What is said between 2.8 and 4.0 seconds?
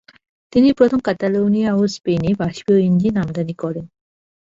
Engine আমদানি করেন।